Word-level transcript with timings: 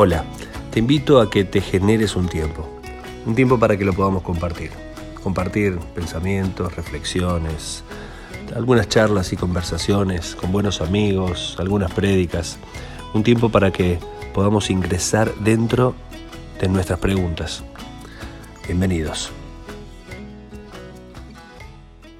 Hola, 0.00 0.24
te 0.70 0.78
invito 0.78 1.20
a 1.20 1.28
que 1.28 1.42
te 1.42 1.60
generes 1.60 2.14
un 2.14 2.28
tiempo, 2.28 2.68
un 3.26 3.34
tiempo 3.34 3.58
para 3.58 3.76
que 3.76 3.84
lo 3.84 3.92
podamos 3.92 4.22
compartir. 4.22 4.70
Compartir 5.24 5.76
pensamientos, 5.92 6.76
reflexiones, 6.76 7.82
algunas 8.54 8.88
charlas 8.88 9.32
y 9.32 9.36
conversaciones 9.36 10.36
con 10.36 10.52
buenos 10.52 10.80
amigos, 10.82 11.56
algunas 11.58 11.92
prédicas, 11.92 12.60
un 13.12 13.24
tiempo 13.24 13.48
para 13.48 13.72
que 13.72 13.98
podamos 14.32 14.70
ingresar 14.70 15.34
dentro 15.40 15.96
de 16.60 16.68
nuestras 16.68 17.00
preguntas. 17.00 17.64
Bienvenidos. 18.68 19.32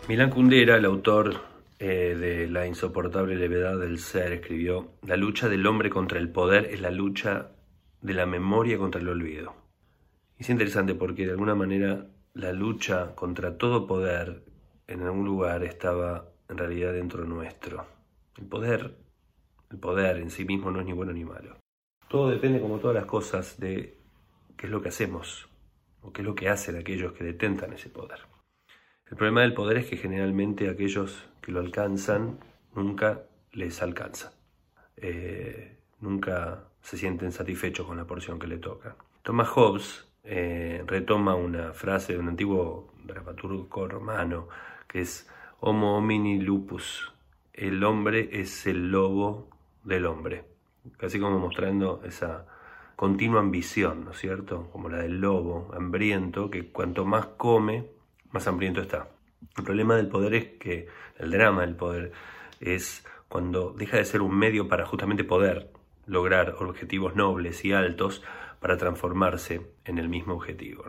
Milán 0.08 0.30
Kundera, 0.30 0.78
el 0.78 0.84
autor 0.84 1.42
eh, 1.78 2.16
de 2.18 2.48
La 2.48 2.66
insoportable 2.66 3.36
levedad 3.36 3.78
del 3.78 4.00
ser, 4.00 4.32
escribió, 4.32 4.88
La 5.06 5.16
lucha 5.16 5.48
del 5.48 5.64
hombre 5.64 5.90
contra 5.90 6.18
el 6.18 6.28
poder 6.28 6.70
es 6.72 6.80
la 6.80 6.90
lucha 6.90 7.50
de 8.00 8.14
la 8.14 8.26
memoria 8.26 8.78
contra 8.78 9.00
el 9.00 9.08
olvido. 9.08 9.54
Y 10.38 10.42
es 10.42 10.50
interesante 10.50 10.94
porque 10.94 11.26
de 11.26 11.32
alguna 11.32 11.54
manera 11.54 12.06
la 12.34 12.52
lucha 12.52 13.14
contra 13.14 13.58
todo 13.58 13.86
poder 13.86 14.44
en 14.86 15.02
algún 15.02 15.24
lugar 15.24 15.64
estaba 15.64 16.28
en 16.48 16.58
realidad 16.58 16.92
dentro 16.92 17.24
nuestro. 17.24 17.86
El 18.36 18.46
poder, 18.46 18.96
el 19.70 19.78
poder 19.78 20.18
en 20.18 20.30
sí 20.30 20.44
mismo 20.44 20.70
no 20.70 20.80
es 20.80 20.86
ni 20.86 20.92
bueno 20.92 21.12
ni 21.12 21.24
malo. 21.24 21.56
Todo 22.08 22.30
depende, 22.30 22.60
como 22.60 22.78
todas 22.78 22.94
las 22.94 23.04
cosas, 23.04 23.58
de 23.58 23.98
qué 24.56 24.66
es 24.66 24.72
lo 24.72 24.80
que 24.80 24.88
hacemos 24.88 25.48
o 26.00 26.12
qué 26.12 26.22
es 26.22 26.26
lo 26.26 26.34
que 26.34 26.48
hacen 26.48 26.76
aquellos 26.76 27.12
que 27.12 27.24
detentan 27.24 27.72
ese 27.72 27.90
poder. 27.90 28.20
El 29.10 29.16
problema 29.16 29.42
del 29.42 29.54
poder 29.54 29.78
es 29.78 29.86
que 29.86 29.96
generalmente 29.96 30.68
aquellos 30.68 31.26
que 31.40 31.52
lo 31.52 31.60
alcanzan 31.60 32.38
nunca 32.74 33.24
les 33.52 33.82
alcanza. 33.82 34.32
Eh, 34.96 35.78
nunca 36.00 36.67
se 36.82 36.96
sienten 36.96 37.32
satisfechos 37.32 37.86
con 37.86 37.96
la 37.96 38.04
porción 38.04 38.38
que 38.38 38.46
le 38.46 38.58
toca. 38.58 38.96
Thomas 39.22 39.48
Hobbes 39.48 40.06
eh, 40.24 40.82
retoma 40.86 41.34
una 41.34 41.72
frase 41.72 42.12
de 42.12 42.18
un 42.18 42.28
antiguo 42.28 42.92
dramaturgo 43.04 43.88
romano 43.88 44.48
que 44.86 45.00
es 45.00 45.28
Homo 45.60 45.98
homini 45.98 46.38
lupus, 46.40 47.12
el 47.52 47.82
hombre 47.82 48.28
es 48.30 48.66
el 48.68 48.92
lobo 48.92 49.48
del 49.82 50.06
hombre, 50.06 50.44
casi 50.96 51.18
como 51.18 51.38
mostrando 51.40 52.00
esa 52.04 52.46
continua 52.94 53.40
ambición, 53.40 54.04
¿no 54.04 54.12
es 54.12 54.18
cierto? 54.18 54.68
Como 54.70 54.88
la 54.88 54.98
del 54.98 55.20
lobo, 55.20 55.70
hambriento, 55.74 56.50
que 56.50 56.70
cuanto 56.70 57.04
más 57.04 57.26
come, 57.36 57.86
más 58.30 58.46
hambriento 58.46 58.80
está. 58.80 59.08
El 59.56 59.64
problema 59.64 59.96
del 59.96 60.08
poder 60.08 60.34
es 60.34 60.44
que, 60.60 60.86
el 61.18 61.32
drama 61.32 61.62
del 61.62 61.74
poder, 61.74 62.12
es 62.60 63.04
cuando 63.28 63.72
deja 63.72 63.96
de 63.96 64.04
ser 64.04 64.22
un 64.22 64.38
medio 64.38 64.68
para 64.68 64.86
justamente 64.86 65.24
poder 65.24 65.70
lograr 66.08 66.56
objetivos 66.58 67.14
nobles 67.14 67.64
y 67.64 67.72
altos 67.72 68.22
para 68.60 68.76
transformarse 68.76 69.60
en 69.84 69.98
el 69.98 70.08
mismo 70.08 70.34
objetivo. 70.34 70.84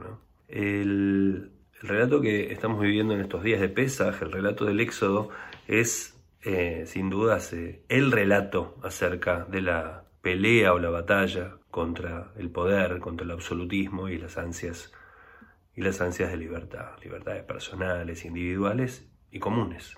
El, 0.47 1.51
relato 1.81 2.19
que 2.19 2.51
estamos 2.51 2.81
viviendo 2.81 3.13
en 3.13 3.21
estos 3.21 3.43
días 3.43 3.61
de 3.61 3.69
Pesaj, 3.69 4.21
el 4.21 4.31
relato 4.31 4.65
del 4.65 4.79
Éxodo, 4.79 5.29
es 5.67 6.19
eh, 6.41 6.83
sin 6.87 7.09
dudas 7.09 7.53
eh, 7.53 7.83
el 7.89 8.11
relato 8.11 8.77
acerca 8.83 9.45
de 9.45 9.61
la 9.61 10.03
pelea 10.21 10.73
o 10.73 10.79
la 10.79 10.89
batalla 10.89 11.57
contra 11.69 12.33
el 12.37 12.49
poder, 12.49 12.99
contra 12.99 13.25
el 13.25 13.31
absolutismo 13.31 14.09
y 14.09 14.17
las 14.17 14.37
ansias 14.37 14.91
y 15.75 15.81
las 15.81 16.01
ansias 16.01 16.31
de 16.31 16.37
libertad, 16.37 16.97
libertades 17.01 17.43
personales, 17.43 18.25
individuales 18.25 19.07
y 19.31 19.39
comunes. 19.39 19.95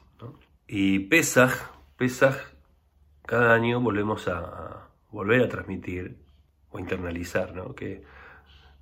Y 0.67 0.99
Pesaj, 0.99 1.53
Pesaj, 1.97 2.35
cada 3.25 3.53
año 3.53 3.79
volvemos 3.81 4.27
a, 4.27 4.90
volver 5.11 5.41
a 5.41 5.49
transmitir 5.49 6.17
o 6.71 6.79
internalizar, 6.79 7.53
¿no? 7.53 7.75
que 7.75 8.03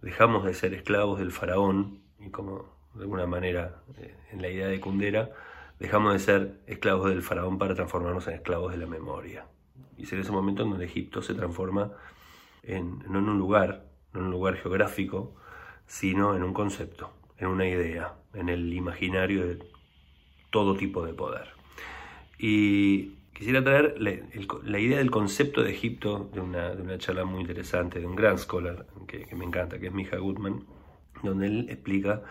dejamos 0.02 0.46
de 0.46 0.54
ser 0.54 0.74
esclavos 0.74 1.20
del 1.20 1.32
faraón 1.32 2.02
y 2.20 2.30
como 2.30 2.78
de 2.94 3.02
alguna 3.02 3.26
manera 3.26 3.82
eh, 3.98 4.16
en 4.32 4.42
la 4.42 4.50
idea 4.50 4.68
de 4.68 4.80
Kundera, 4.80 5.32
dejamos 5.80 6.14
de 6.14 6.20
ser 6.20 6.60
esclavos 6.68 7.10
del 7.10 7.22
faraón 7.22 7.58
para 7.58 7.76
transformarnos 7.76 8.28
en 8.28 8.36
esclavos 8.36 8.72
de 8.72 8.78
la 8.78 8.88
memoria. 8.88 9.46
Y 9.98 10.04
es 10.04 10.14
en 10.14 10.20
ese 10.20 10.32
momento 10.32 10.64
en 10.64 10.72
donde 10.72 10.86
Egipto 10.86 11.22
se 11.22 11.34
transforma 11.34 11.92
en, 12.64 13.00
no 13.10 13.20
en 13.20 13.30
un 13.30 13.38
lugar, 13.38 13.86
no 14.14 14.20
en 14.20 14.26
un 14.28 14.32
lugar 14.32 14.56
geográfico, 14.56 15.36
sino 15.88 16.36
en 16.36 16.44
un 16.44 16.54
concepto, 16.54 17.12
en 17.38 17.48
una 17.48 17.68
idea, 17.68 18.16
en 18.34 18.50
el 18.50 18.74
imaginario 18.74 19.48
de 19.48 19.60
todo 20.50 20.76
tipo 20.76 21.06
de 21.06 21.14
poder. 21.14 21.50
Y 22.38 23.19
Quisiera 23.40 23.64
traer 23.64 23.96
la, 24.02 24.80
idea 24.82 24.98
del 24.98 25.12
concepto 25.12 25.64
de 25.64 25.72
Egipto 25.72 26.30
de 26.34 26.42
una, 26.42 26.98
charla 26.98 27.24
muy 27.24 27.40
interesante 27.40 28.02
de 28.02 28.06
un 28.06 28.14
gran 28.14 28.38
scholar 28.38 28.86
que, 29.08 29.34
me 29.34 29.46
encanta, 29.46 29.80
que 29.80 29.88
es 29.88 29.94
Mija 29.94 30.18
Goodman, 30.18 30.66
donde 31.24 31.48
él 31.48 31.68
explica 31.70 32.22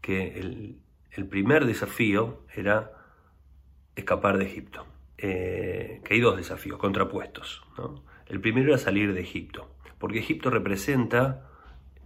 que 0.00 0.40
el, 0.40 1.26
primer 1.28 1.66
desafío 1.66 2.40
era 2.52 2.90
escapar 3.94 4.38
de 4.38 4.46
Egipto. 4.46 4.84
Eh, 5.18 6.00
que 6.04 6.14
hay 6.14 6.20
dos 6.20 6.36
desafíos 6.36 6.80
contrapuestos. 6.80 7.62
El 8.26 8.40
primero 8.40 8.70
era 8.70 8.78
salir 8.78 9.14
de 9.14 9.20
Egipto, 9.20 9.70
porque 10.00 10.18
Egipto 10.18 10.50
representa 10.50 11.48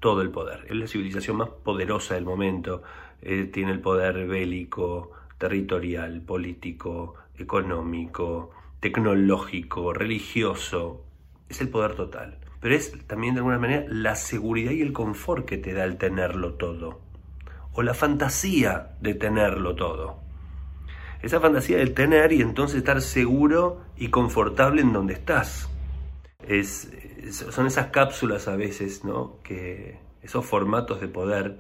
todo 0.01 0.21
el 0.21 0.29
poder. 0.29 0.67
Es 0.69 0.77
la 0.77 0.87
civilización 0.87 1.39
más 1.39 1.49
poderosa 1.49 2.13
del 2.13 2.27
momento, 2.27 2.83
eh, 3.23 3.45
tiene 3.45 3.73
el 3.73 3.81
poder 3.81 4.27
bélico, 4.27 5.13
territorial, 5.39 6.21
político, 6.21 7.15
económico, 7.43 8.51
tecnológico, 8.81 9.93
religioso. 9.93 11.05
Es 11.49 11.61
el 11.61 11.69
poder 11.69 11.95
total. 11.95 12.39
Pero 12.61 12.75
es 12.75 13.07
también 13.07 13.35
de 13.35 13.41
alguna 13.41 13.59
manera 13.59 13.85
la 13.89 14.15
seguridad 14.15 14.73
y 14.73 14.83
el 14.83 14.93
confort 14.93 15.47
que 15.47 15.59
te 15.59 15.73
da 15.73 15.85
el 15.85 15.97
tenerlo 15.97 16.55
todo. 16.55 17.01
O 17.73 17.83
la 17.83 17.95
fantasía 17.95 18.97
de 19.01 19.15
tenerlo 19.15 19.75
todo. 19.75 20.21
Esa 21.23 21.41
fantasía 21.41 21.79
del 21.79 21.95
tener 21.95 22.33
y 22.33 22.41
entonces 22.41 22.79
estar 22.79 23.01
seguro 23.03 23.83
y 23.97 24.09
confortable 24.09 24.83
en 24.83 24.93
donde 24.93 25.15
estás. 25.15 25.69
Es, 26.47 26.91
son 27.31 27.67
esas 27.67 27.89
cápsulas 27.89 28.49
a 28.49 28.57
veces, 28.57 29.05
¿no? 29.05 29.39
Que 29.43 29.99
esos 30.23 30.45
formatos 30.45 31.01
de 31.01 31.09
poder 31.09 31.59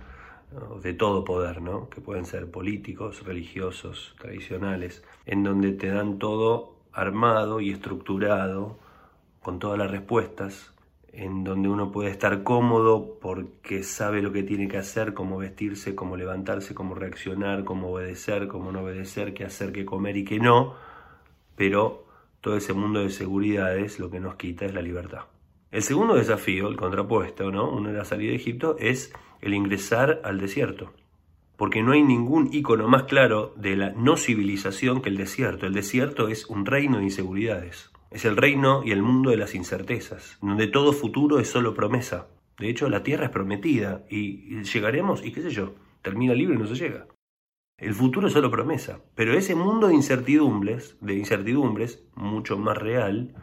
de 0.83 0.95
todo 0.95 1.25
poder, 1.25 1.63
¿no? 1.63 1.89
que 1.89 2.01
pueden 2.01 2.25
ser 2.25 2.51
políticos, 2.51 3.25
religiosos, 3.25 4.15
tradicionales, 4.19 5.05
en 5.27 5.45
donde 5.45 5.73
te 5.73 5.89
dan 5.89 6.19
todo 6.19 6.77
armado 6.93 7.61
y 7.61 7.71
estructurado, 7.71 8.79
con 9.43 9.59
todas 9.59 9.79
las 9.79 9.91
respuestas, 9.91 10.75
en 11.13 11.45
donde 11.45 11.69
uno 11.69 11.91
puede 11.91 12.11
estar 12.11 12.43
cómodo 12.43 13.19
porque 13.21 13.83
sabe 13.83 14.23
lo 14.23 14.33
que 14.33 14.43
tiene 14.43 14.69
que 14.69 14.77
hacer, 14.77 15.15
cómo 15.15 15.39
vestirse, 15.39 15.95
cómo 15.95 16.17
levantarse, 16.17 16.75
cómo 16.75 16.95
reaccionar, 16.95 17.65
cómo 17.65 17.93
obedecer, 17.93 18.49
cómo 18.49 18.71
no 18.71 18.83
obedecer, 18.83 19.35
qué 19.35 19.45
hacer, 19.45 19.73
qué 19.73 19.85
comer 19.85 20.17
y 20.17 20.25
qué 20.25 20.39
no, 20.39 20.75
pero 21.57 22.05
todo 22.41 22.57
ese 22.57 22.73
mundo 22.73 23.01
de 23.01 23.11
seguridades 23.11 23.99
lo 23.99 24.11
que 24.11 24.21
nos 24.21 24.37
quita 24.37 24.67
es 24.67 24.75
la 24.75 24.83
libertad. 24.83 25.25
El 25.71 25.83
segundo 25.83 26.17
desafío, 26.17 26.67
el 26.67 26.77
contrapuesto, 26.77 27.53
¿no? 27.53 27.71
Una 27.71 27.91
de 27.91 27.99
la 27.99 28.05
salida 28.05 28.31
de 28.31 28.37
Egipto 28.37 28.77
es 28.81 29.13
el 29.41 29.55
ingresar 29.55 30.21
al 30.25 30.41
desierto. 30.41 30.93
Porque 31.57 31.83
no 31.83 31.93
hay 31.93 32.03
ningún 32.03 32.53
icono 32.53 32.89
más 32.89 33.05
claro 33.05 33.55
de 33.57 33.77
la 33.77 33.91
no 33.91 34.17
civilización 34.17 35.01
que 35.01 35.11
el 35.11 35.17
desierto. 35.17 35.67
El 35.67 35.75
desierto 35.75 36.27
es 36.27 36.47
un 36.47 36.67
reino 36.67 36.99
de 36.99 37.05
inseguridades. 37.05 37.93
Es 38.11 38.25
el 38.25 38.37
reino 38.37 38.83
y 38.85 38.91
el 38.91 39.03
mundo 39.03 39.31
de 39.31 39.37
las 39.37 39.55
incertezas, 39.55 40.39
donde 40.43 40.67
todo 40.67 40.93
futuro 40.93 41.39
es 41.39 41.49
solo 41.49 41.73
promesa. 41.73 42.27
De 42.59 42.69
hecho, 42.69 42.89
la 42.89 43.05
tierra 43.05 43.27
es 43.27 43.31
prometida 43.31 44.05
y 44.11 44.63
llegaremos, 44.65 45.25
y 45.25 45.31
qué 45.31 45.43
sé 45.43 45.51
yo, 45.51 45.75
termina 46.03 46.33
el 46.33 46.39
libro 46.39 46.55
y 46.57 46.59
no 46.59 46.67
se 46.67 46.75
llega. 46.75 47.07
El 47.79 47.95
futuro 47.95 48.27
es 48.27 48.33
solo 48.33 48.51
promesa, 48.51 49.01
pero 49.15 49.35
ese 49.35 49.55
mundo 49.55 49.87
de 49.87 49.95
incertidumbres, 49.95 50.97
de 51.01 51.15
incertidumbres 51.15 52.05
mucho 52.15 52.59
más 52.59 52.77
real, 52.77 53.35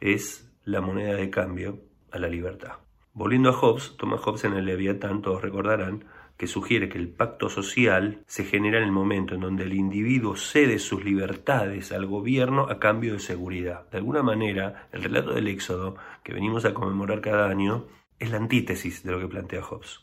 es 0.00 0.49
la 0.70 0.80
moneda 0.80 1.14
de 1.14 1.30
cambio 1.30 1.80
a 2.10 2.18
la 2.18 2.28
libertad. 2.28 2.74
Volviendo 3.12 3.50
a 3.50 3.52
Hobbes, 3.52 3.96
Thomas 3.96 4.20
Hobbes 4.20 4.44
en 4.44 4.54
el 4.54 4.66
Leviatán, 4.66 5.20
todos 5.20 5.42
recordarán, 5.42 6.04
que 6.36 6.46
sugiere 6.46 6.88
que 6.88 6.96
el 6.96 7.08
pacto 7.08 7.50
social 7.50 8.22
se 8.26 8.44
genera 8.44 8.78
en 8.78 8.84
el 8.84 8.92
momento 8.92 9.34
en 9.34 9.42
donde 9.42 9.64
el 9.64 9.74
individuo 9.74 10.36
cede 10.36 10.78
sus 10.78 11.04
libertades 11.04 11.92
al 11.92 12.06
gobierno 12.06 12.62
a 12.70 12.78
cambio 12.78 13.12
de 13.12 13.18
seguridad. 13.18 13.90
De 13.90 13.98
alguna 13.98 14.22
manera, 14.22 14.88
el 14.92 15.02
relato 15.02 15.34
del 15.34 15.48
Éxodo, 15.48 15.96
que 16.22 16.32
venimos 16.32 16.64
a 16.64 16.72
conmemorar 16.72 17.20
cada 17.20 17.50
año, 17.50 17.88
es 18.18 18.30
la 18.30 18.38
antítesis 18.38 19.02
de 19.02 19.12
lo 19.12 19.18
que 19.20 19.28
plantea 19.28 19.62
Hobbes. 19.62 20.00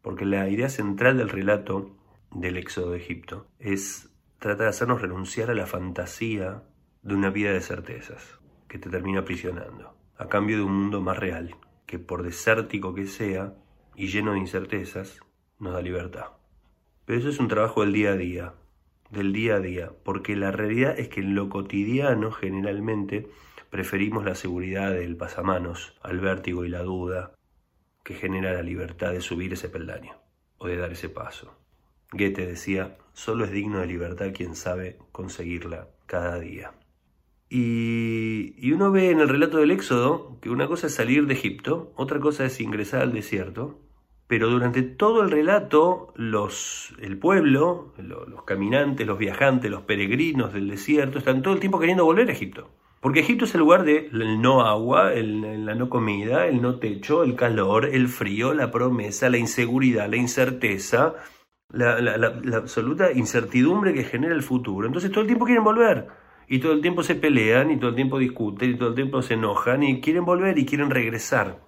Porque 0.00 0.24
la 0.24 0.48
idea 0.48 0.68
central 0.68 1.18
del 1.18 1.28
relato 1.28 1.96
del 2.30 2.56
Éxodo 2.56 2.92
de 2.92 2.98
Egipto 2.98 3.48
es 3.58 4.10
tratar 4.38 4.66
de 4.66 4.68
hacernos 4.68 5.02
renunciar 5.02 5.50
a 5.50 5.54
la 5.54 5.66
fantasía 5.66 6.62
de 7.02 7.14
una 7.14 7.30
vida 7.30 7.52
de 7.52 7.60
certezas 7.60 8.38
que 8.68 8.78
te 8.78 8.88
termina 8.88 9.20
aprisionando, 9.20 9.94
a 10.20 10.28
cambio 10.28 10.58
de 10.58 10.64
un 10.64 10.74
mundo 10.74 11.00
más 11.00 11.18
real, 11.18 11.56
que 11.86 11.98
por 11.98 12.22
desértico 12.22 12.94
que 12.94 13.06
sea 13.06 13.54
y 13.96 14.08
lleno 14.08 14.34
de 14.34 14.40
incertezas, 14.40 15.18
nos 15.58 15.72
da 15.72 15.80
libertad. 15.80 16.26
Pero 17.06 17.18
eso 17.18 17.30
es 17.30 17.40
un 17.40 17.48
trabajo 17.48 17.80
del 17.80 17.94
día 17.94 18.10
a 18.10 18.16
día, 18.16 18.54
del 19.08 19.32
día 19.32 19.54
a 19.54 19.60
día, 19.60 19.92
porque 20.04 20.36
la 20.36 20.52
realidad 20.52 20.98
es 20.98 21.08
que 21.08 21.20
en 21.20 21.34
lo 21.34 21.48
cotidiano 21.48 22.32
generalmente 22.32 23.30
preferimos 23.70 24.22
la 24.26 24.34
seguridad 24.34 24.92
del 24.92 25.16
pasamanos 25.16 25.98
al 26.02 26.20
vértigo 26.20 26.66
y 26.66 26.68
la 26.68 26.82
duda 26.82 27.32
que 28.04 28.12
genera 28.12 28.52
la 28.52 28.62
libertad 28.62 29.12
de 29.12 29.22
subir 29.22 29.54
ese 29.54 29.70
peldaño 29.70 30.12
o 30.58 30.66
de 30.66 30.76
dar 30.76 30.92
ese 30.92 31.08
paso. 31.08 31.56
Goethe 32.12 32.46
decía, 32.46 32.98
solo 33.14 33.46
es 33.46 33.52
digno 33.52 33.78
de 33.78 33.86
libertad 33.86 34.32
quien 34.34 34.54
sabe 34.54 34.98
conseguirla 35.12 35.88
cada 36.04 36.38
día. 36.38 36.74
Y, 37.52 38.72
uno 38.72 38.92
ve 38.92 39.10
en 39.10 39.18
el 39.18 39.28
relato 39.28 39.58
del 39.58 39.72
Éxodo 39.72 40.38
que 40.40 40.50
una 40.50 40.68
cosa 40.68 40.86
es 40.86 40.94
salir 40.94 41.26
de 41.26 41.34
Egipto, 41.34 41.92
otra 41.96 42.20
cosa 42.20 42.44
es 42.44 42.60
ingresar 42.60 43.02
al 43.02 43.12
desierto, 43.12 43.80
pero 44.28 44.48
durante 44.48 44.82
todo 44.82 45.22
el 45.22 45.30
relato 45.32 46.12
los, 46.14 46.94
el 47.00 47.18
pueblo, 47.18 47.92
los 47.98 48.44
caminantes, 48.44 49.04
los 49.04 49.18
viajantes, 49.18 49.68
los 49.68 49.82
peregrinos 49.82 50.52
del 50.52 50.68
desierto 50.68 51.18
están 51.18 51.42
todo 51.42 51.52
el 51.52 51.60
tiempo 51.60 51.80
queriendo 51.80 52.04
volver 52.04 52.28
a 52.28 52.32
Egipto. 52.32 52.70
Porque 53.00 53.20
Egipto 53.20 53.46
es 53.46 53.54
el 53.54 53.60
lugar 53.60 53.82
del 53.82 54.40
no 54.40 54.64
agua, 54.64 55.12
el, 55.14 55.64
la 55.64 55.74
no 55.74 55.88
comida, 55.88 56.46
el 56.46 56.62
no 56.62 56.78
techo, 56.78 57.24
el 57.24 57.34
calor, 57.34 57.86
el 57.86 58.08
frío, 58.08 58.54
la 58.54 58.70
promesa, 58.70 59.28
la 59.28 59.38
inseguridad, 59.38 60.08
la 60.08 60.16
incerteza, 60.16 61.14
la, 61.72 62.00
la, 62.00 62.56
absoluta 62.56 63.10
incertidumbre 63.10 63.94
que 63.94 64.04
genera 64.04 64.34
el 64.34 64.42
futuro. 64.42 64.86
Entonces 64.86 65.10
todo 65.10 65.22
el 65.22 65.26
tiempo 65.26 65.46
quieren 65.46 65.64
volver. 65.64 66.08
Y 66.52 66.58
todo 66.58 66.72
el 66.72 66.80
tiempo 66.80 67.04
se 67.04 67.14
pelean, 67.14 67.70
y 67.70 67.78
todo 67.78 67.90
el 67.90 67.94
tiempo 67.94 68.18
discuten, 68.18 68.70
y 68.70 68.76
todo 68.76 68.88
el 68.88 68.96
tiempo 68.96 69.22
se 69.22 69.34
enojan, 69.34 69.84
y 69.84 70.00
quieren 70.00 70.24
volver 70.24 70.58
y 70.58 70.66
quieren 70.66 70.90
regresar. 70.90 71.60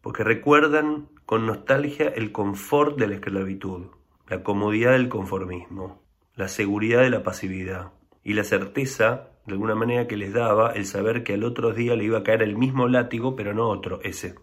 Porque 0.00 0.24
recuerdan 0.24 1.10
con 1.26 1.44
nostalgia 1.44 2.08
el 2.08 2.32
confort 2.32 2.98
de 2.98 3.06
la 3.06 3.16
esclavitud, 3.16 3.88
la 4.28 4.42
comodidad 4.42 4.92
del 4.92 5.10
conformismo, 5.10 6.02
la 6.36 6.48
seguridad 6.48 7.02
de 7.02 7.10
la 7.10 7.22
pasividad 7.22 7.92
y 8.24 8.32
la 8.32 8.44
certeza, 8.44 9.28
de 9.44 9.52
alguna 9.52 9.74
manera, 9.74 10.06
que 10.06 10.16
les 10.16 10.32
daba 10.32 10.70
el 10.70 10.86
saber 10.86 11.22
que 11.22 11.34
al 11.34 11.44
otro 11.44 11.74
día 11.74 11.94
le 11.94 12.04
iba 12.04 12.20
a 12.20 12.24
caer 12.24 12.42
el 12.42 12.56
mismo 12.56 12.88
látigo, 12.88 13.36
pero 13.36 13.52
no 13.52 13.68
otro, 13.68 14.00
ese. 14.04 14.36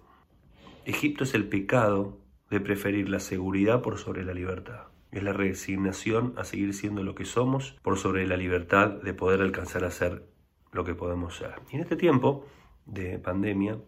Egipto 0.86 1.24
es 1.24 1.34
el 1.34 1.50
pecado 1.50 2.20
de 2.52 2.60
preferir 2.60 3.10
la 3.10 3.20
seguridad 3.20 3.82
por 3.82 3.98
sobre 3.98 4.24
la 4.24 4.36
libertad. 4.36 4.90
Es 5.12 5.24
la 5.24 5.34
resignación 5.34 6.34
a 6.38 6.44
seguir 6.44 6.74
siendo 6.74 7.04
lo 7.04 7.16
que 7.16 7.26
somos 7.26 7.78
por 7.82 7.98
sobre 7.98 8.28
la 8.28 8.38
libertad 8.38 9.02
de 9.02 9.14
poder 9.14 9.42
alcanzar 9.42 9.84
a 9.84 9.92
ser 9.92 10.28
lo 10.72 10.84
que 10.84 10.96
podemos 10.96 11.38
ser. 11.38 11.56
Y 11.72 11.76
en 11.76 11.82
este 11.82 11.96
tiempo 11.96 12.46
de 12.86 13.20
pandemia, 13.20 13.80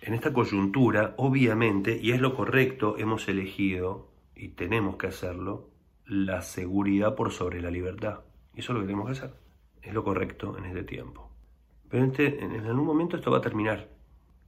en 0.00 0.14
esta 0.14 0.32
coyuntura, 0.32 1.14
obviamente, 1.16 1.98
y 2.00 2.12
es 2.12 2.20
lo 2.20 2.34
correcto, 2.34 2.96
hemos 2.98 3.28
elegido, 3.28 4.08
y 4.34 4.48
tenemos 4.48 4.96
que 4.96 5.08
hacerlo, 5.08 5.70
la 6.06 6.42
seguridad 6.42 7.14
por 7.14 7.32
sobre 7.32 7.60
la 7.60 7.70
libertad. 7.70 8.20
Y 8.54 8.60
eso 8.60 8.72
es 8.72 8.74
lo 8.74 8.80
que 8.80 8.86
tenemos 8.86 9.06
que 9.06 9.12
hacer. 9.12 9.34
Es 9.82 9.92
lo 9.92 10.04
correcto 10.04 10.56
en 10.56 10.64
este 10.64 10.84
tiempo. 10.84 11.30
Pero 11.88 12.04
en, 12.04 12.10
este, 12.10 12.42
en 12.42 12.64
algún 12.66 12.86
momento 12.86 13.16
esto 13.16 13.30
va 13.30 13.38
a 13.38 13.42
terminar. 13.42 13.88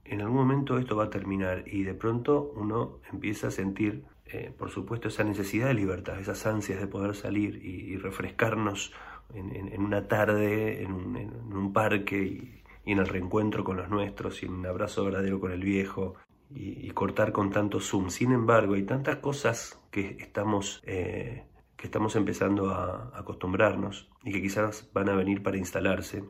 En 0.03 0.21
algún 0.21 0.37
momento 0.37 0.77
esto 0.77 0.95
va 0.95 1.05
a 1.05 1.09
terminar 1.09 1.63
y 1.67 1.83
de 1.83 1.93
pronto 1.93 2.51
uno 2.55 2.99
empieza 3.11 3.47
a 3.47 3.51
sentir, 3.51 4.03
eh, 4.25 4.53
por 4.57 4.69
supuesto, 4.69 5.09
esa 5.09 5.23
necesidad 5.23 5.67
de 5.67 5.73
libertad, 5.73 6.19
esas 6.19 6.45
ansias 6.45 6.79
de 6.79 6.87
poder 6.87 7.15
salir 7.15 7.63
y, 7.65 7.97
refrescarnos 7.97 8.93
en, 9.33 9.81
una 9.81 10.07
tarde, 10.07 10.83
en 10.83 10.93
un, 10.93 11.73
parque 11.73 12.17
y, 12.17 12.63
en 12.91 12.99
el 12.99 13.07
reencuentro 13.07 13.63
con 13.63 13.77
los 13.77 13.89
nuestros 13.89 14.41
y 14.41 14.45
en 14.45 14.53
un 14.53 14.65
abrazo 14.65 15.05
verdadero 15.05 15.39
con 15.39 15.51
el 15.51 15.61
viejo 15.61 16.15
y, 16.49 16.89
cortar 16.91 17.31
con 17.31 17.51
tanto 17.51 17.79
zoom. 17.79 18.09
Sin 18.09 18.31
embargo, 18.31 18.75
hay 18.75 18.83
tantas 18.83 19.17
cosas 19.17 19.81
que 19.91 20.17
estamos, 20.19 20.81
eh, 20.85 21.45
que 21.75 21.87
estamos 21.87 22.15
empezando 22.15 22.69
a 22.69 23.11
acostumbrarnos 23.13 24.09
y 24.23 24.31
que 24.31 24.41
quizás 24.41 24.89
van 24.93 25.09
a 25.09 25.15
venir 25.15 25.43
para 25.43 25.57
instalarse, 25.57 26.23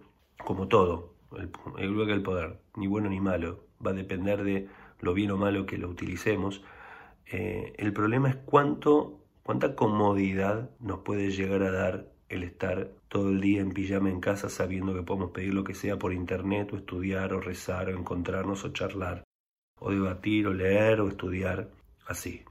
como 0.43 0.67
todo, 0.67 1.13
el, 1.38 1.51
el, 1.77 2.09
el 2.09 2.23
poder, 2.23 2.59
ni 2.75 2.88
bueno 2.88 3.09
ni 3.09 3.19
malo, 3.19 3.63
va 3.85 3.91
a 3.91 3.95
depender 3.95 4.43
de 4.43 4.67
lo 4.99 5.13
bien 5.13 5.31
o 5.31 5.38
malo 5.38 5.65
que 5.65 5.77
lo 5.77 5.89
utilicemos. 5.89 6.63
Eh, 7.31 7.74
el 7.78 7.94
problema 7.94 8.30
es 8.30 8.36
cuánto, 8.36 9.22
cuánta 9.44 9.75
comodidad 9.75 10.69
nos 10.81 11.00
puede 11.00 11.31
llegar 11.31 11.63
a 11.63 11.72
dar 11.72 12.12
el 12.28 12.44
estar 12.44 12.92
todo 13.07 13.30
el 13.30 13.39
día 13.39 13.62
en 13.62 13.72
pijama 13.72 14.10
en 14.10 14.19
casa 14.19 14.50
sabiendo 14.50 14.94
que 14.94 15.04
podemos 15.04 15.31
pedir 15.31 15.54
lo 15.54 15.63
que 15.63 15.74
sea 15.74 15.98
por 15.98 16.13
internet 16.13 16.72
o 16.74 16.78
estudiar 16.78 17.33
o 17.33 17.39
rezar 17.39 17.89
o 17.89 17.98
encontrarnos 17.98 18.66
o 18.66 18.74
charlar 18.74 19.24
o 19.80 19.92
debatir 19.92 20.48
o 20.48 20.54
leer 20.54 21.01
o 21.01 21.07
estudiar 21.07 21.69
así. 22.06 22.44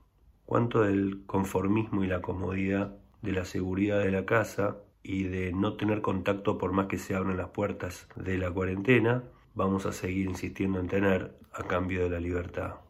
Cuánto 0.47 0.83
del 0.83 1.25
conformismo 1.27 2.03
y 2.03 2.09
la 2.09 2.23
comodidad 2.23 2.97
de 3.23 3.33
la 3.33 3.45
seguridad 3.45 4.01
de 4.01 4.11
la 4.11 4.25
casa 4.25 4.79
y 5.03 5.25
de 5.25 5.53
no 5.53 5.77
tener 5.77 6.01
contacto 6.01 6.59
por 6.59 6.73
más 6.73 6.87
que 6.87 6.99
se 6.99 7.15
abran 7.15 7.37
las 7.37 7.51
puertas 7.51 8.09
de 8.17 8.39
la 8.39 8.51
cuarentena, 8.51 9.25
vamos 9.55 9.87
a 9.87 9.93
seguir 9.93 10.27
insistiendo 10.27 10.81
en 10.81 10.89
tener 10.89 11.39
a 11.53 11.63
cambio 11.65 12.05
de 12.05 12.11
la 12.11 12.21
libertad. 12.21 12.90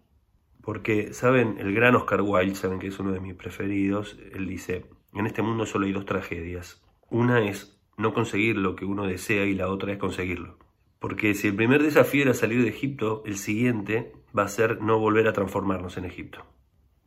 Porque, 0.70 1.12
¿saben? 1.14 1.56
El 1.58 1.74
gran 1.74 1.96
Oscar 1.96 2.22
Wilde, 2.22 2.54
saben 2.54 2.78
que 2.78 2.86
es 2.86 3.00
uno 3.00 3.10
de 3.10 3.18
mis 3.18 3.34
preferidos, 3.34 4.16
él 4.32 4.46
dice, 4.46 4.84
en 5.12 5.26
este 5.26 5.42
mundo 5.42 5.66
solo 5.66 5.86
hay 5.86 5.92
dos 5.92 6.04
tragedias. 6.06 6.80
Una 7.08 7.44
es 7.44 7.76
no 7.96 8.14
conseguir 8.14 8.56
lo 8.56 8.76
que 8.76 8.84
uno 8.84 9.04
desea 9.04 9.46
y 9.46 9.54
la 9.54 9.68
otra 9.68 9.90
es 9.90 9.98
conseguirlo. 9.98 10.58
Porque 11.00 11.34
si 11.34 11.48
el 11.48 11.56
primer 11.56 11.82
desafío 11.82 12.22
era 12.22 12.34
salir 12.34 12.62
de 12.62 12.68
Egipto, 12.68 13.24
el 13.26 13.36
siguiente 13.36 14.12
va 14.38 14.44
a 14.44 14.48
ser 14.48 14.80
no 14.80 15.00
volver 15.00 15.26
a 15.26 15.32
transformarnos 15.32 15.96
en 15.96 16.04
Egipto. 16.04 16.46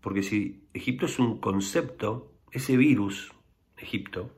Porque 0.01 0.24
si 0.24 0.68
Egipto 0.74 1.06
es 1.06 1.18
un 1.18 1.39
concepto, 1.39 2.33
ese 2.51 2.75
virus, 2.75 3.31
Egipto, 3.77 4.30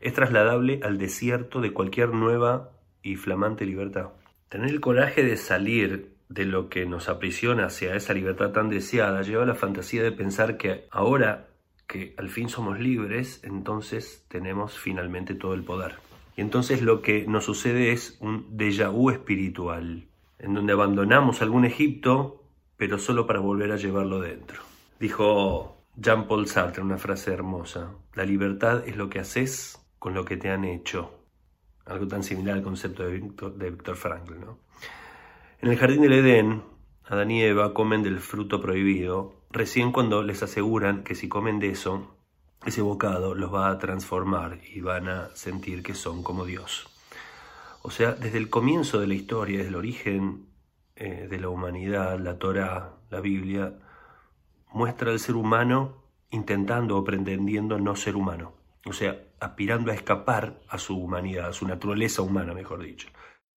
es 0.00 0.14
trasladable 0.14 0.80
al 0.82 0.96
desierto 0.96 1.60
de 1.60 1.74
cualquier 1.74 2.14
nueva 2.14 2.70
y 3.02 3.16
flamante 3.16 3.66
libertad. 3.66 4.12
Tener 4.48 4.70
el 4.70 4.80
coraje 4.80 5.22
de 5.22 5.36
salir 5.36 6.14
de 6.32 6.46
lo 6.46 6.68
que 6.68 6.86
nos 6.86 7.08
aprisiona 7.08 7.66
hacia 7.66 7.94
esa 7.94 8.14
libertad 8.14 8.52
tan 8.52 8.70
deseada 8.70 9.22
lleva 9.22 9.44
la 9.44 9.54
fantasía 9.54 10.02
de 10.02 10.12
pensar 10.12 10.56
que 10.56 10.86
ahora 10.90 11.48
que 11.86 12.14
al 12.16 12.30
fin 12.30 12.48
somos 12.48 12.80
libres, 12.80 13.40
entonces 13.44 14.24
tenemos 14.28 14.78
finalmente 14.78 15.34
todo 15.34 15.52
el 15.52 15.62
poder. 15.62 15.96
Y 16.36 16.40
entonces 16.40 16.80
lo 16.80 17.02
que 17.02 17.26
nos 17.26 17.44
sucede 17.44 17.92
es 17.92 18.16
un 18.20 18.56
déjà 18.56 18.90
vu 18.90 19.10
espiritual, 19.10 20.06
en 20.38 20.54
donde 20.54 20.72
abandonamos 20.72 21.42
algún 21.42 21.66
Egipto, 21.66 22.42
pero 22.78 22.98
solo 22.98 23.26
para 23.26 23.40
volver 23.40 23.70
a 23.72 23.76
llevarlo 23.76 24.20
dentro. 24.20 24.62
Dijo 24.98 25.82
Jean-Paul 25.96 26.46
Sartre 26.46 26.82
una 26.82 26.96
frase 26.96 27.32
hermosa, 27.32 27.90
la 28.14 28.24
libertad 28.24 28.88
es 28.88 28.96
lo 28.96 29.10
que 29.10 29.18
haces 29.18 29.78
con 29.98 30.14
lo 30.14 30.24
que 30.24 30.38
te 30.38 30.48
han 30.48 30.64
hecho. 30.64 31.12
Algo 31.84 32.08
tan 32.08 32.22
similar 32.22 32.56
al 32.56 32.62
concepto 32.62 33.02
de 33.02 33.18
Víctor, 33.18 33.54
de 33.54 33.94
Frankl. 33.94 34.40
¿no? 34.40 34.58
En 35.62 35.70
el 35.70 35.78
jardín 35.78 36.02
del 36.02 36.14
Edén, 36.14 36.64
Adán 37.04 37.30
y 37.30 37.40
Eva 37.40 37.72
comen 37.72 38.02
del 38.02 38.18
fruto 38.18 38.60
prohibido 38.60 39.44
recién 39.52 39.92
cuando 39.92 40.24
les 40.24 40.42
aseguran 40.42 41.04
que 41.04 41.14
si 41.14 41.28
comen 41.28 41.60
de 41.60 41.70
eso, 41.70 42.16
ese 42.66 42.82
bocado 42.82 43.36
los 43.36 43.54
va 43.54 43.70
a 43.70 43.78
transformar 43.78 44.58
y 44.74 44.80
van 44.80 45.06
a 45.06 45.28
sentir 45.36 45.84
que 45.84 45.94
son 45.94 46.24
como 46.24 46.44
Dios. 46.44 46.90
O 47.82 47.92
sea, 47.92 48.10
desde 48.10 48.38
el 48.38 48.50
comienzo 48.50 48.98
de 48.98 49.06
la 49.06 49.14
historia, 49.14 49.58
desde 49.58 49.68
el 49.68 49.76
origen 49.76 50.46
eh, 50.96 51.28
de 51.30 51.38
la 51.38 51.48
humanidad, 51.48 52.18
la 52.18 52.40
Torah, 52.40 52.96
la 53.08 53.20
Biblia, 53.20 53.72
muestra 54.72 55.12
al 55.12 55.20
ser 55.20 55.36
humano 55.36 56.02
intentando 56.30 56.98
o 56.98 57.04
pretendiendo 57.04 57.78
no 57.78 57.94
ser 57.94 58.16
humano. 58.16 58.54
O 58.84 58.92
sea, 58.92 59.16
aspirando 59.38 59.92
a 59.92 59.94
escapar 59.94 60.58
a 60.68 60.78
su 60.78 60.98
humanidad, 60.98 61.50
a 61.50 61.52
su 61.52 61.68
naturaleza 61.68 62.20
humana, 62.20 62.52
mejor 62.52 62.82
dicho. 62.82 63.06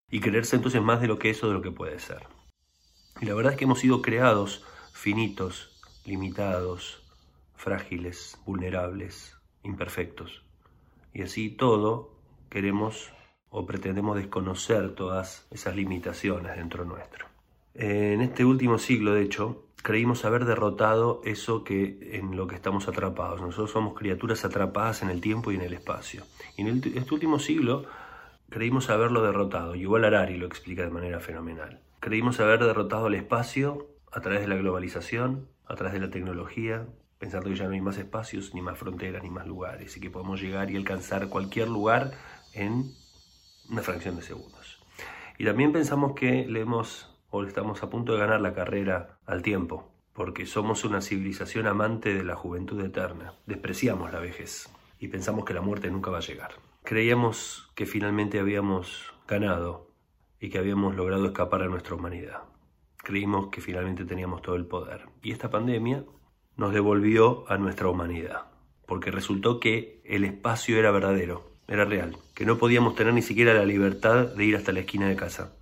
Y 0.09 0.19
creerse 0.19 0.55
entonces 0.55 0.81
más 0.81 1.01
de 1.01 1.07
lo 1.07 1.19
que 1.19 1.29
es 1.29 1.43
o 1.43 1.47
de 1.47 1.53
lo 1.53 1.61
que 1.61 1.71
puede 1.71 1.99
ser. 1.99 2.27
Y 3.21 3.25
la 3.25 3.33
verdad 3.33 3.53
es 3.53 3.57
que 3.57 3.65
hemos 3.65 3.79
sido 3.79 4.01
creados 4.01 4.63
finitos, 4.93 5.81
limitados, 6.05 7.03
frágiles, 7.55 8.39
vulnerables, 8.45 9.37
imperfectos. 9.63 10.43
Y 11.13 11.21
así 11.21 11.49
todo 11.49 12.15
queremos 12.49 13.11
o 13.49 13.65
pretendemos 13.65 14.17
desconocer 14.17 14.95
todas 14.95 15.47
esas 15.49 15.75
limitaciones 15.75 16.55
dentro 16.57 16.83
nuestro. 16.83 17.25
En 17.73 18.21
este 18.21 18.45
último 18.45 18.77
siglo, 18.77 19.13
de 19.13 19.23
hecho, 19.23 19.65
creímos 19.81 20.25
haber 20.25 20.45
derrotado 20.45 21.21
eso 21.23 21.63
que 21.63 21.99
en 22.13 22.35
lo 22.35 22.47
que 22.47 22.55
estamos 22.55 22.87
atrapados. 22.87 23.41
Nosotros 23.41 23.71
somos 23.71 23.93
criaturas 23.93 24.43
atrapadas 24.43 25.03
en 25.03 25.09
el 25.09 25.21
tiempo 25.21 25.51
y 25.51 25.55
en 25.55 25.61
el 25.61 25.73
espacio. 25.73 26.23
Y 26.57 26.61
en 26.61 26.81
este 26.83 27.13
último 27.13 27.39
siglo 27.39 27.85
creímos 28.49 28.89
haberlo 28.89 29.23
derrotado. 29.23 29.75
Igual 29.75 30.05
Arari 30.05 30.37
lo 30.37 30.45
explica 30.45 30.83
de 30.83 30.89
manera 30.89 31.19
fenomenal. 31.19 31.81
Creímos 31.99 32.39
haber 32.39 32.63
derrotado 32.63 33.07
el 33.07 33.15
espacio 33.15 33.87
a 34.11 34.21
través 34.21 34.41
de 34.41 34.47
la 34.47 34.55
globalización, 34.55 35.47
a 35.65 35.75
través 35.75 35.93
de 35.93 35.99
la 35.99 36.09
tecnología, 36.09 36.85
pensando 37.17 37.49
que 37.49 37.55
ya 37.55 37.65
no 37.65 37.71
hay 37.71 37.81
más 37.81 37.97
espacios, 37.97 38.53
ni 38.53 38.61
más 38.61 38.77
fronteras, 38.77 39.23
ni 39.23 39.29
más 39.29 39.47
lugares, 39.47 39.97
y 39.97 39.99
que 39.99 40.09
podemos 40.09 40.41
llegar 40.41 40.69
y 40.69 40.75
alcanzar 40.75 41.29
cualquier 41.29 41.67
lugar 41.67 42.11
en 42.53 42.91
una 43.69 43.81
fracción 43.81 44.15
de 44.15 44.21
segundos. 44.21 44.83
Y 45.37 45.45
también 45.45 45.73
pensamos 45.73 46.13
que 46.13 46.45
le 46.47 46.61
hemos 46.61 47.11
o 47.29 47.43
estamos 47.43 47.83
a 47.83 47.89
punto 47.89 48.13
de 48.13 48.19
ganar 48.19 48.39
la 48.39 48.53
carrera 48.53 49.17
al 49.25 49.41
tiempo, 49.41 49.91
porque 50.13 50.45
somos 50.45 50.85
una 50.85 51.01
civilización 51.01 51.67
amante 51.67 52.13
de 52.13 52.23
la 52.23 52.35
juventud 52.35 52.81
eterna. 52.81 53.33
Despreciamos 53.45 54.13
la 54.13 54.19
vejez 54.19 54.69
y 54.99 55.09
pensamos 55.09 55.43
que 55.43 55.53
la 55.53 55.61
muerte 55.61 55.91
nunca 55.91 56.11
va 56.11 56.19
a 56.19 56.21
llegar. 56.21 56.51
Creíamos 56.85 57.71
que 57.73 57.87
finalmente 57.87 58.39
habíamos 58.39 59.11
ganado 59.27 59.89
y 60.39 60.51
que 60.51 60.59
habíamos 60.59 60.95
logrado 60.95 61.25
escapar 61.25 61.63
a 61.63 61.67
nuestra 61.67 61.95
humanidad. 61.95 62.43
Creímos 62.97 63.47
que 63.47 63.59
finalmente 63.59 64.05
teníamos 64.05 64.43
todo 64.43 64.55
el 64.55 64.67
poder. 64.67 65.07
Y 65.23 65.31
esta 65.31 65.49
pandemia 65.49 66.03
nos 66.57 66.75
devolvió 66.75 67.49
a 67.49 67.57
nuestra 67.57 67.89
humanidad, 67.89 68.43
porque 68.85 69.09
resultó 69.09 69.59
que 69.59 69.99
el 70.05 70.25
espacio 70.25 70.77
era 70.77 70.91
verdadero, 70.91 71.49
era 71.67 71.85
real, 71.85 72.17
que 72.35 72.45
no 72.45 72.59
podíamos 72.59 72.95
tener 72.95 73.15
ni 73.15 73.23
siquiera 73.23 73.55
la 73.55 73.65
libertad 73.65 74.27
de 74.35 74.45
ir 74.45 74.55
hasta 74.55 74.71
la 74.71 74.81
esquina 74.81 75.07
de 75.07 75.15
casa, 75.15 75.55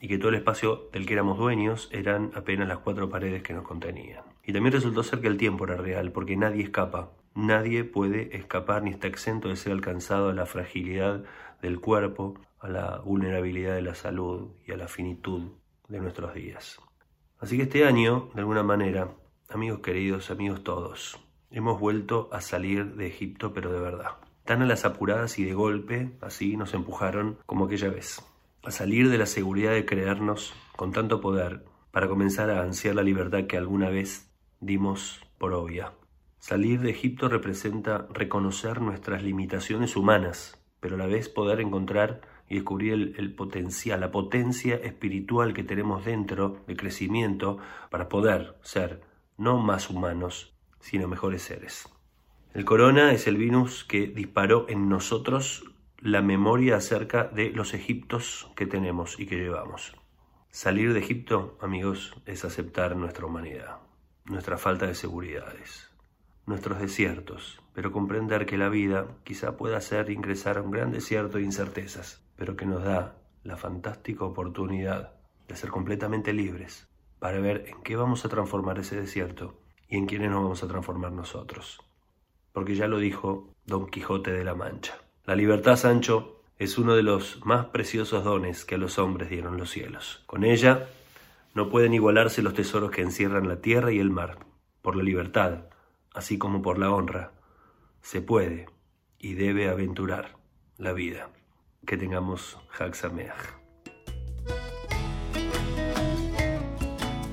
y 0.00 0.06
que 0.06 0.18
todo 0.18 0.28
el 0.28 0.36
espacio 0.36 0.90
del 0.92 1.06
que 1.06 1.14
éramos 1.14 1.38
dueños 1.38 1.88
eran 1.90 2.30
apenas 2.36 2.68
las 2.68 2.78
cuatro 2.78 3.10
paredes 3.10 3.42
que 3.42 3.52
nos 3.52 3.66
contenían. 3.66 4.22
Y 4.44 4.52
también 4.52 4.74
resultó 4.74 5.02
ser 5.02 5.20
que 5.20 5.26
el 5.26 5.38
tiempo 5.38 5.64
era 5.64 5.74
real, 5.74 6.12
porque 6.12 6.36
nadie 6.36 6.62
escapa, 6.62 7.10
nadie 7.38 7.84
puede 7.84 8.36
escapar 8.36 8.82
ni 8.82 8.90
está 8.90 9.06
exento 9.06 9.48
de 9.48 9.56
ser 9.56 9.72
alcanzado 9.72 10.30
a 10.30 10.34
la 10.34 10.44
fragilidad 10.44 11.22
del 11.62 11.80
cuerpo, 11.80 12.34
a 12.58 12.68
la 12.68 12.98
vulnerabilidad 12.98 13.76
de 13.76 13.82
la 13.82 13.94
salud 13.94 14.50
y 14.66 14.72
a 14.72 14.76
la 14.76 14.88
finitud 14.88 15.52
de 15.88 16.00
nuestros 16.00 16.34
días. 16.34 16.80
Así 17.38 17.56
que 17.56 17.62
este 17.62 17.84
año, 17.84 18.30
de 18.34 18.40
alguna 18.40 18.64
manera, 18.64 19.12
amigos 19.48 19.78
queridos, 19.78 20.32
amigos 20.32 20.64
todos, 20.64 21.16
hemos 21.52 21.78
vuelto 21.78 22.28
a 22.32 22.40
salir 22.40 22.96
de 22.96 23.06
Egipto, 23.06 23.54
pero 23.54 23.72
de 23.72 23.80
verdad. 23.80 24.16
Tan 24.44 24.62
a 24.62 24.66
las 24.66 24.84
apuradas 24.84 25.38
y 25.38 25.44
de 25.44 25.54
golpe, 25.54 26.10
así 26.20 26.56
nos 26.56 26.74
empujaron 26.74 27.38
como 27.46 27.66
aquella 27.66 27.88
vez, 27.88 28.20
a 28.64 28.72
salir 28.72 29.10
de 29.10 29.18
la 29.18 29.26
seguridad 29.26 29.72
de 29.72 29.86
creernos 29.86 30.54
con 30.74 30.90
tanto 30.90 31.20
poder 31.20 31.64
para 31.92 32.08
comenzar 32.08 32.50
a 32.50 32.62
ansiar 32.62 32.96
la 32.96 33.02
libertad 33.02 33.44
que 33.46 33.56
alguna 33.56 33.90
vez 33.90 34.28
dimos 34.60 35.20
por 35.38 35.52
obvia. 35.52 35.92
Salir 36.38 36.80
de 36.80 36.90
Egipto 36.90 37.28
representa 37.28 38.06
reconocer 38.12 38.80
nuestras 38.80 39.22
limitaciones 39.22 39.96
humanas, 39.96 40.58
pero 40.80 40.94
a 40.94 40.98
la 40.98 41.06
vez 41.06 41.28
poder 41.28 41.60
encontrar 41.60 42.20
y 42.48 42.54
descubrir 42.54 43.14
el, 43.16 43.34
potencial, 43.34 44.00
la 44.00 44.10
potencia 44.10 44.76
espiritual 44.76 45.52
que 45.52 45.64
tenemos 45.64 46.04
dentro 46.04 46.62
de 46.66 46.76
crecimiento 46.76 47.58
para 47.90 48.08
poder 48.08 48.56
ser 48.62 49.02
no 49.36 49.58
más 49.58 49.90
humanos, 49.90 50.54
sino 50.80 51.08
mejores 51.08 51.42
seres. 51.42 51.88
El 52.54 52.64
corona 52.64 53.12
es 53.12 53.26
el 53.26 53.36
virus 53.36 53.84
que 53.84 54.06
disparó 54.06 54.66
en 54.68 54.88
nosotros 54.88 55.64
la 56.00 56.22
memoria 56.22 56.76
acerca 56.76 57.24
de 57.24 57.50
los 57.50 57.74
Egiptos 57.74 58.50
que 58.56 58.66
tenemos 58.66 59.18
y 59.18 59.26
que 59.26 59.36
llevamos. 59.36 59.94
Salir 60.50 60.94
de 60.94 61.00
Egipto, 61.00 61.58
amigos, 61.60 62.14
es 62.24 62.44
aceptar 62.44 62.96
nuestra 62.96 63.26
humanidad, 63.26 63.78
nuestra 64.24 64.56
falta 64.56 64.86
de 64.86 64.94
seguridades, 64.94 65.87
nuestros 66.48 66.80
desiertos, 66.80 67.60
pero 67.74 67.92
comprender 67.92 68.46
que 68.46 68.58
la 68.58 68.68
vida 68.68 69.06
quizá 69.22 69.56
pueda 69.56 69.80
ser 69.80 70.10
ingresar 70.10 70.58
a 70.58 70.62
un 70.62 70.70
gran 70.70 70.90
desierto 70.90 71.38
de 71.38 71.44
incertezas, 71.44 72.24
pero 72.36 72.56
que 72.56 72.66
nos 72.66 72.82
da 72.82 73.16
la 73.44 73.56
fantástica 73.56 74.24
oportunidad 74.24 75.12
de 75.46 75.56
ser 75.56 75.70
completamente 75.70 76.32
libres 76.32 76.88
para 77.18 77.38
ver 77.38 77.66
en 77.68 77.82
qué 77.82 77.96
vamos 77.96 78.24
a 78.24 78.28
transformar 78.28 78.78
ese 78.78 78.96
desierto 78.96 79.60
y 79.88 79.96
en 79.96 80.06
quiénes 80.06 80.30
nos 80.30 80.42
vamos 80.42 80.62
a 80.62 80.68
transformar 80.68 81.12
nosotros. 81.12 81.80
Porque 82.52 82.74
ya 82.74 82.88
lo 82.88 82.98
dijo 82.98 83.52
Don 83.66 83.86
Quijote 83.86 84.32
de 84.32 84.44
la 84.44 84.54
Mancha. 84.54 84.98
La 85.24 85.36
libertad, 85.36 85.76
Sancho, 85.76 86.42
es 86.58 86.78
uno 86.78 86.96
de 86.96 87.02
los 87.02 87.44
más 87.44 87.66
preciosos 87.66 88.24
dones 88.24 88.64
que 88.64 88.76
a 88.76 88.78
los 88.78 88.98
hombres 88.98 89.30
dieron 89.30 89.58
los 89.58 89.70
cielos. 89.70 90.22
Con 90.26 90.44
ella 90.44 90.88
no 91.54 91.68
pueden 91.68 91.94
igualarse 91.94 92.42
los 92.42 92.54
tesoros 92.54 92.90
que 92.90 93.02
encierran 93.02 93.48
la 93.48 93.60
tierra 93.60 93.92
y 93.92 93.98
el 93.98 94.10
mar. 94.10 94.38
Por 94.82 94.96
la 94.96 95.02
libertad, 95.02 95.64
así 96.14 96.38
como 96.38 96.62
por 96.62 96.78
la 96.78 96.90
honra, 96.90 97.32
se 98.02 98.20
puede 98.20 98.66
y 99.18 99.34
debe 99.34 99.68
aventurar 99.68 100.36
la 100.76 100.92
vida. 100.92 101.30
Que 101.86 101.96
tengamos 101.96 102.58
Haxameach. 102.78 103.58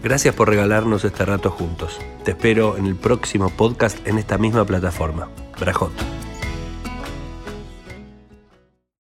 Gracias 0.04 0.36
por 0.36 0.50
regalarnos 0.50 1.04
este 1.04 1.26
rato 1.26 1.50
juntos. 1.50 2.00
Te 2.24 2.32
espero 2.32 2.78
en 2.78 2.86
el 2.86 2.96
próximo 2.96 3.50
podcast 3.50 4.06
en 4.08 4.20
esta 4.20 4.38
misma 4.38 4.64
plataforma. 4.64 5.30
Brajot. 5.60 6.15